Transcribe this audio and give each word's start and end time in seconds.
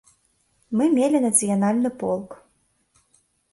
Мы 0.81 0.87
мелі 0.97 1.17
нацыянальны 1.27 1.89
полк. 2.01 2.29